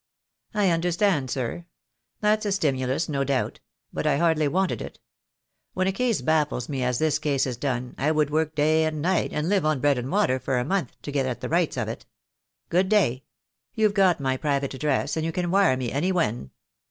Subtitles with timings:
[0.55, 1.67] "I understand, sir.
[2.21, 3.59] That's a stimulus, no doubt;
[3.93, 4.99] but I hardly wanted it.
[5.75, 8.99] When a case baffles me as this case has done, I would work day and
[9.03, 11.77] night, and live on bread and water for a month, to get at the rights
[11.77, 12.07] of it.
[12.69, 13.25] Good day.
[13.75, 16.49] You've got my private address, and you can wire me any when."